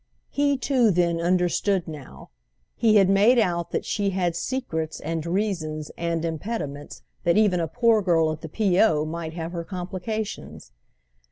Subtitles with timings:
[0.31, 2.31] He too then understood now:
[2.75, 7.67] he had made out that she had secrets and reasons and impediments, that even a
[7.67, 9.05] poor girl at the P.O.
[9.05, 10.71] might have her complications.